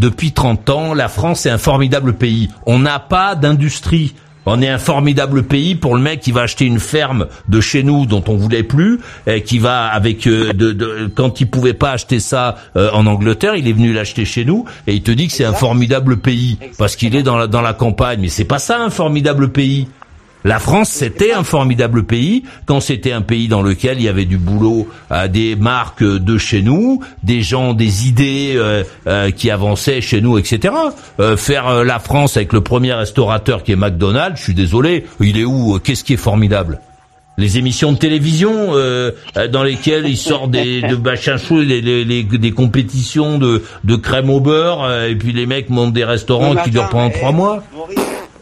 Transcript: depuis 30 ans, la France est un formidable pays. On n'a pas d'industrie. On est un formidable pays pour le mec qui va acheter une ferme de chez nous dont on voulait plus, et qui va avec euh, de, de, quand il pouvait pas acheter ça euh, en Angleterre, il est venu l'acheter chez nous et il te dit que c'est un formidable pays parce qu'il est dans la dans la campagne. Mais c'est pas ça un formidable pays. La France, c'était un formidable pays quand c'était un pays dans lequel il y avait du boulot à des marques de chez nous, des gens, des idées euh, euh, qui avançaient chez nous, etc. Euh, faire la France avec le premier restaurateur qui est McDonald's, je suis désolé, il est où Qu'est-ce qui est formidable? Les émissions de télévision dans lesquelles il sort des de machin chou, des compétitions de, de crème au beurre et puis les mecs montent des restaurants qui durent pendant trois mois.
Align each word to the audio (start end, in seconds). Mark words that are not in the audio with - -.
depuis 0.00 0.32
30 0.32 0.70
ans, 0.70 0.94
la 0.94 1.08
France 1.08 1.44
est 1.44 1.50
un 1.50 1.58
formidable 1.58 2.14
pays. 2.14 2.48
On 2.66 2.78
n'a 2.78 2.98
pas 2.98 3.34
d'industrie. 3.34 4.14
On 4.46 4.62
est 4.62 4.68
un 4.68 4.78
formidable 4.78 5.42
pays 5.42 5.74
pour 5.74 5.94
le 5.94 6.00
mec 6.00 6.20
qui 6.20 6.32
va 6.32 6.40
acheter 6.40 6.64
une 6.64 6.80
ferme 6.80 7.26
de 7.48 7.60
chez 7.60 7.82
nous 7.82 8.06
dont 8.06 8.24
on 8.26 8.36
voulait 8.36 8.62
plus, 8.62 8.98
et 9.26 9.42
qui 9.42 9.58
va 9.58 9.84
avec 9.88 10.26
euh, 10.26 10.54
de, 10.54 10.72
de, 10.72 11.12
quand 11.14 11.42
il 11.42 11.50
pouvait 11.50 11.74
pas 11.74 11.90
acheter 11.90 12.18
ça 12.18 12.56
euh, 12.76 12.90
en 12.94 13.06
Angleterre, 13.06 13.54
il 13.54 13.68
est 13.68 13.72
venu 13.72 13.92
l'acheter 13.92 14.24
chez 14.24 14.46
nous 14.46 14.64
et 14.86 14.94
il 14.94 15.02
te 15.02 15.10
dit 15.10 15.26
que 15.26 15.34
c'est 15.34 15.44
un 15.44 15.52
formidable 15.52 16.16
pays 16.16 16.58
parce 16.78 16.96
qu'il 16.96 17.14
est 17.14 17.22
dans 17.22 17.36
la 17.36 17.46
dans 17.46 17.60
la 17.60 17.74
campagne. 17.74 18.20
Mais 18.22 18.28
c'est 18.28 18.44
pas 18.44 18.58
ça 18.58 18.80
un 18.80 18.88
formidable 18.88 19.52
pays. 19.52 19.88
La 20.44 20.58
France, 20.58 20.88
c'était 20.88 21.32
un 21.32 21.44
formidable 21.44 22.04
pays 22.04 22.44
quand 22.64 22.80
c'était 22.80 23.12
un 23.12 23.20
pays 23.20 23.46
dans 23.46 23.60
lequel 23.60 23.98
il 23.98 24.04
y 24.04 24.08
avait 24.08 24.24
du 24.24 24.38
boulot 24.38 24.88
à 25.10 25.28
des 25.28 25.54
marques 25.54 26.02
de 26.02 26.38
chez 26.38 26.62
nous, 26.62 27.02
des 27.22 27.42
gens, 27.42 27.74
des 27.74 28.08
idées 28.08 28.54
euh, 28.56 28.82
euh, 29.06 29.30
qui 29.30 29.50
avançaient 29.50 30.00
chez 30.00 30.22
nous, 30.22 30.38
etc. 30.38 30.74
Euh, 31.18 31.36
faire 31.36 31.84
la 31.84 31.98
France 31.98 32.38
avec 32.38 32.54
le 32.54 32.62
premier 32.62 32.94
restaurateur 32.94 33.62
qui 33.62 33.72
est 33.72 33.76
McDonald's, 33.76 34.38
je 34.38 34.44
suis 34.44 34.54
désolé, 34.54 35.04
il 35.20 35.38
est 35.38 35.44
où 35.44 35.78
Qu'est-ce 35.78 36.04
qui 36.04 36.14
est 36.14 36.18
formidable? 36.18 36.80
Les 37.36 37.58
émissions 37.58 37.92
de 37.92 37.98
télévision 37.98 38.74
dans 39.50 39.62
lesquelles 39.62 40.06
il 40.06 40.16
sort 40.18 40.48
des 40.48 40.82
de 40.82 40.96
machin 40.96 41.38
chou, 41.38 41.64
des 41.64 42.52
compétitions 42.54 43.38
de, 43.38 43.62
de 43.84 43.96
crème 43.96 44.28
au 44.28 44.40
beurre 44.40 45.04
et 45.04 45.14
puis 45.14 45.32
les 45.32 45.46
mecs 45.46 45.70
montent 45.70 45.94
des 45.94 46.04
restaurants 46.04 46.54
qui 46.56 46.70
durent 46.70 46.90
pendant 46.90 47.08
trois 47.08 47.32
mois. 47.32 47.62